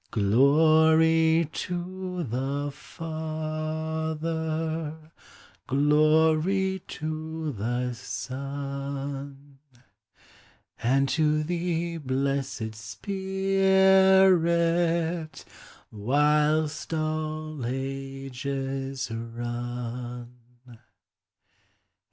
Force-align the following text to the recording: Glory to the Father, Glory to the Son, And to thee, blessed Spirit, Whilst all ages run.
Glory 0.09 1.47
to 1.53 2.23
the 2.23 2.71
Father, 2.73 4.95
Glory 5.67 6.81
to 6.87 7.51
the 7.51 7.93
Son, 7.93 9.59
And 10.81 11.07
to 11.09 11.43
thee, 11.43 11.97
blessed 11.97 12.73
Spirit, 12.73 15.45
Whilst 15.91 16.93
all 16.95 17.63
ages 17.67 19.11
run. 19.11 20.31